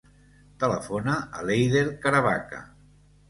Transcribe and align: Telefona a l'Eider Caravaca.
Telefona 0.63 1.17
a 1.41 1.45
l'Eider 1.49 1.85
Caravaca. 2.07 2.63